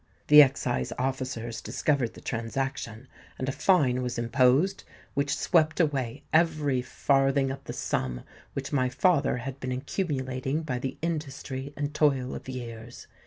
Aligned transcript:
The 0.29 0.41
excise 0.41 0.91
officers 0.97 1.61
discovered 1.61 2.15
the 2.15 2.21
transaction; 2.21 3.07
and 3.37 3.47
a 3.47 3.51
fine 3.51 4.01
was 4.01 4.17
imposed 4.17 4.83
which 5.13 5.37
swept 5.37 5.79
away 5.79 6.23
every 6.33 6.81
farthing 6.81 7.51
of 7.51 7.63
the 7.65 7.73
sum 7.73 8.21
which 8.53 8.73
my 8.73 8.89
father 8.89 9.37
had 9.37 9.59
been 9.59 9.71
accumulating 9.71 10.63
by 10.63 10.79
the 10.79 10.97
industry 11.03 11.71
and 11.77 11.93
toil 11.93 12.33
of 12.33 12.49
years. 12.49 13.05